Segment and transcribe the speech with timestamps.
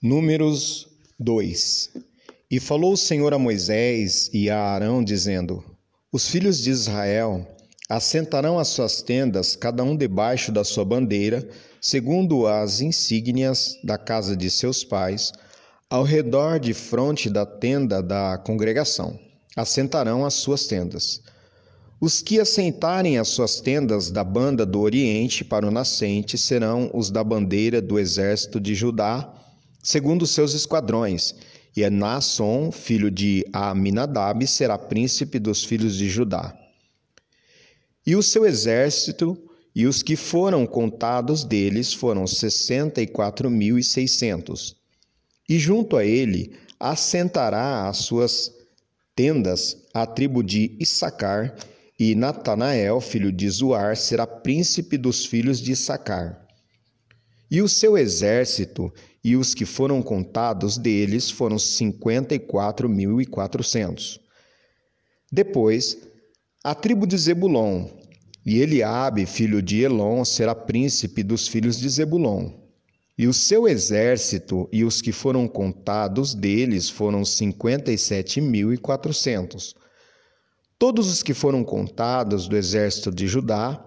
[0.00, 0.86] Números
[1.18, 1.90] 2
[2.48, 5.64] E falou o Senhor a Moisés e a Arão, dizendo:
[6.12, 7.44] Os filhos de Israel
[7.90, 11.48] assentarão as suas tendas, cada um debaixo da sua bandeira,
[11.80, 15.32] segundo as insígnias da casa de seus pais,
[15.90, 19.18] ao redor de fronte da tenda da congregação.
[19.56, 21.20] Assentarão as suas tendas.
[22.00, 27.10] Os que assentarem as suas tendas da banda do oriente para o nascente serão os
[27.10, 29.34] da bandeira do exército de Judá
[29.88, 31.34] segundo seus esquadrões,
[31.74, 36.54] e Enasson, filho de Aminadab, será príncipe dos filhos de Judá.
[38.06, 39.34] E o seu exército
[39.74, 44.76] e os que foram contados deles foram sessenta e quatro mil e seiscentos.
[45.48, 48.52] E junto a ele assentará as suas
[49.16, 51.56] tendas a tribo de Issacar,
[51.98, 56.46] e Natanael, filho de Zuar, será príncipe dos filhos de Issacar.
[57.50, 58.92] E o seu exército
[59.24, 64.20] e os que foram contados deles foram cinquenta e quatro mil e quatrocentos.
[65.30, 65.96] Depois,
[66.62, 67.88] a tribo de Zebulon,
[68.44, 72.50] e Eliabe, filho de Elon, será príncipe dos filhos de Zebulon.
[73.16, 78.72] E o seu exército e os que foram contados deles foram cinquenta e sete mil
[78.72, 79.74] e quatrocentos.
[80.78, 83.84] Todos os que foram contados do exército de Judá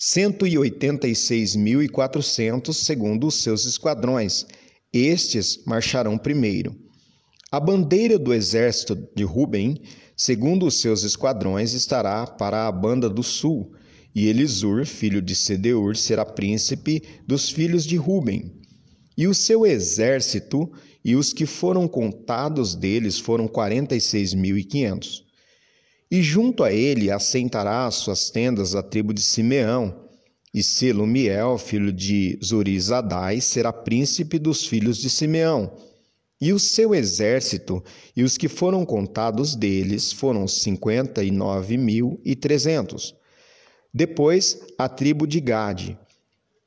[0.00, 4.46] 186.400 segundo os seus esquadrões.
[4.90, 6.74] Estes marcharão primeiro.
[7.52, 9.82] A bandeira do exército de Ruben,
[10.16, 13.74] segundo os seus esquadrões, estará para a banda do sul,
[14.14, 18.50] e Elisur, filho de Sedeur, será príncipe dos filhos de Ruben.
[19.18, 20.72] E o seu exército
[21.04, 23.94] e os que foram contados deles foram quarenta
[26.10, 30.08] e junto a ele assentará as suas tendas a tribo de Simeão,
[30.52, 35.72] e Selumiel, filho de Zurizadai, será príncipe dos filhos de Simeão.
[36.40, 37.84] E o seu exército
[38.16, 43.14] e os que foram contados deles foram cinquenta e nove mil e trezentos.
[43.94, 45.96] Depois, a tribo de Gade.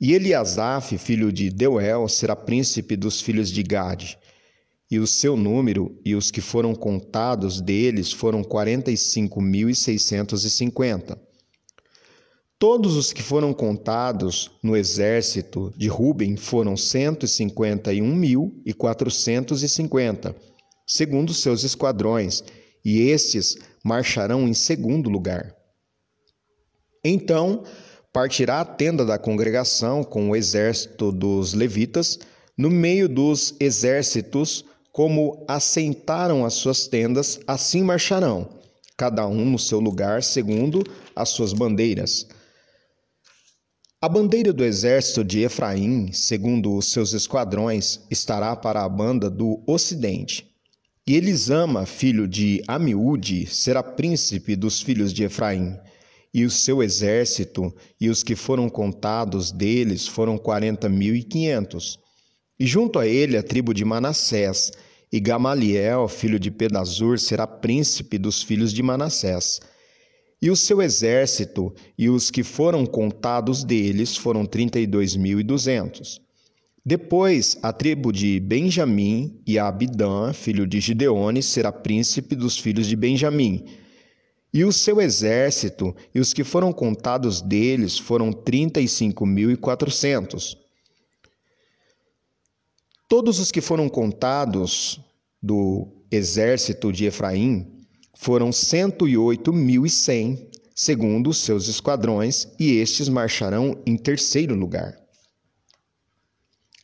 [0.00, 4.16] E Eliasaf, filho de Deuel, será príncipe dos filhos de Gade
[4.92, 9.70] e o seu número e os que foram contados deles foram quarenta e cinco mil
[9.70, 11.18] e seiscentos e cinquenta.
[12.58, 18.14] Todos os que foram contados no exército de Ruben foram cento e cinquenta e um
[18.14, 20.36] mil e quatrocentos e cinquenta,
[20.86, 22.44] segundo seus esquadrões,
[22.84, 25.56] e estes marcharão em segundo lugar.
[27.02, 27.64] Então
[28.12, 32.18] partirá a tenda da congregação com o exército dos levitas
[32.58, 38.48] no meio dos exércitos como assentaram as suas tendas, assim marcharão,
[38.96, 40.84] cada um no seu lugar, segundo
[41.16, 42.26] as suas bandeiras.
[44.02, 49.62] A bandeira do exército de Efraim, segundo os seus esquadrões, estará para a banda do
[49.66, 50.52] ocidente.
[51.06, 55.76] E Elisama, filho de Amiúde, será príncipe dos filhos de Efraim.
[56.34, 61.98] E o seu exército e os que foram contados deles foram quarenta mil e quinhentos.
[62.62, 64.70] E junto a ele a tribo de Manassés,
[65.10, 69.58] e Gamaliel, filho de Pedazur, será príncipe dos filhos de Manassés.
[70.40, 75.40] E o seu exército e os que foram contados deles foram trinta e dois mil
[75.40, 76.20] e duzentos.
[76.86, 82.94] Depois, a tribo de Benjamim e Abidã, filho de Gideone, será príncipe dos filhos de
[82.94, 83.64] Benjamim.
[84.54, 89.50] E o seu exército e os que foram contados deles foram trinta e cinco mil
[89.50, 90.61] e quatrocentos.
[93.12, 94.98] Todos os que foram contados
[95.42, 97.70] do exército de Efraim
[98.14, 103.98] foram cento e oito mil e cem, segundo os seus esquadrões, e estes marcharão em
[103.98, 104.98] terceiro lugar.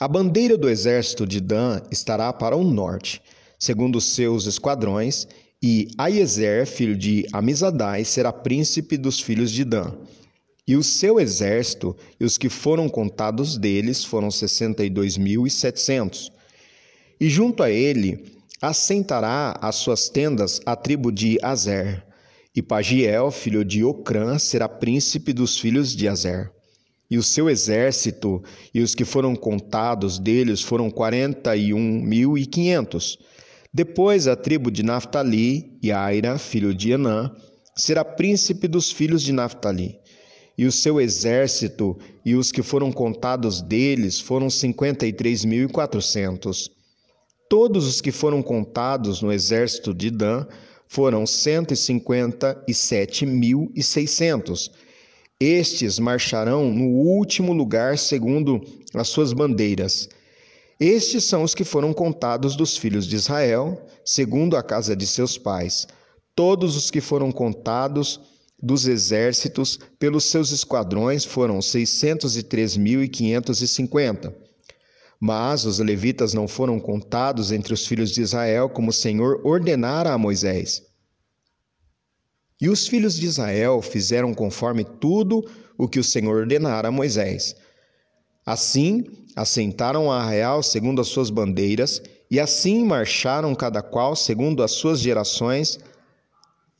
[0.00, 3.22] A bandeira do exército de Dan estará para o norte,
[3.56, 5.28] segundo os seus esquadrões,
[5.62, 9.96] e Aiezer, filho de Amizadai, será príncipe dos filhos de Dan.
[10.68, 15.46] E o seu exército e os que foram contados deles foram sessenta e dois mil
[15.46, 16.32] e setecentos.
[17.20, 22.04] E junto a ele assentará as suas tendas a tribo de Azer.
[22.52, 26.50] E Pagiel, filho de Ocrã, será príncipe dos filhos de Azer.
[27.08, 28.42] E o seu exército
[28.74, 33.18] e os que foram contados deles foram quarenta e um mil e quinhentos.
[33.72, 37.30] Depois a tribo de Naphtali, e Aira, filho de Enã,
[37.76, 40.00] será príncipe dos filhos de Naphtali
[40.56, 45.64] e o seu exército e os que foram contados deles foram cinquenta e três mil
[45.64, 46.70] e quatrocentos.
[47.48, 50.46] Todos os que foram contados no exército de Dan
[50.88, 54.70] foram cento e cinquenta e sete mil e seiscentos.
[55.38, 58.60] Estes marcharão no último lugar segundo
[58.94, 60.08] as suas bandeiras.
[60.80, 65.36] Estes são os que foram contados dos filhos de Israel, segundo a casa de seus
[65.36, 65.86] pais,
[66.34, 68.20] todos os que foram contados
[68.62, 74.34] dos exércitos pelos seus esquadrões foram 603.550.
[75.18, 80.12] Mas os levitas não foram contados entre os filhos de Israel, como o Senhor ordenara
[80.12, 80.82] a Moisés.
[82.60, 85.44] E os filhos de Israel fizeram conforme tudo
[85.76, 87.56] o que o Senhor ordenara a Moisés.
[88.44, 89.04] Assim,
[89.34, 92.00] assentaram a arraial segundo as suas bandeiras,
[92.30, 95.78] e assim marcharam cada qual segundo as suas gerações,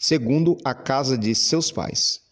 [0.00, 2.22] segundo a casa de seus pais.